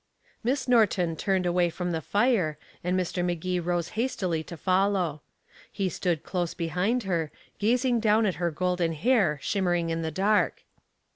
[0.43, 3.23] Miss Norton turned away from the fire, and Mr.
[3.23, 5.21] Magee rose hastily to follow.
[5.71, 10.63] He stood close behind her, gazing down at her golden hair shimmering in the dark.